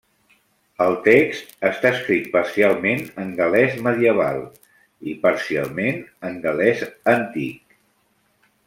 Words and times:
El 0.85 0.95
text 1.07 1.51
està 1.69 1.91
escrit 1.97 2.25
parcialment 2.37 3.03
en 3.25 3.29
gal·lès 3.41 3.77
medieval 3.89 4.43
i 5.13 5.15
parcialment 5.29 6.03
en 6.31 6.45
gal·lès 6.49 6.87
antic. 7.17 7.81